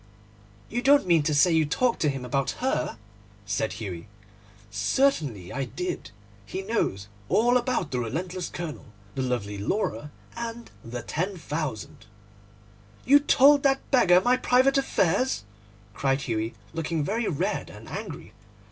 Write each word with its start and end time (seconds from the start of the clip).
'You 0.67 0.81
don't 0.81 1.05
mean 1.05 1.21
to 1.21 1.33
say 1.35 1.51
you 1.51 1.63
talked 1.63 1.99
to 1.99 2.09
him 2.09 2.25
about 2.25 2.57
her?' 2.59 2.97
said 3.45 3.73
Hughie. 3.73 4.07
'Certainly 4.71 5.53
I 5.53 5.65
did. 5.65 6.09
He 6.43 6.63
knows 6.63 7.07
all 7.29 7.55
about 7.55 7.91
the 7.91 7.99
relentless 7.99 8.49
colonel, 8.49 8.85
the 9.13 9.21
lovely 9.21 9.59
Laura, 9.59 10.09
and 10.35 10.71
the 10.83 11.03
£10,000.' 11.03 11.87
'You 13.05 13.19
told 13.19 13.61
that 13.61 13.77
old 13.77 13.91
beggar 13.91 14.15
all 14.15 14.21
my 14.21 14.37
private 14.37 14.79
affairs?' 14.79 15.43
cried 15.93 16.21
Hughie, 16.21 16.55
looking 16.73 17.03
very 17.03 17.27
red 17.27 17.69
and 17.69 17.87
angry. 17.87 18.33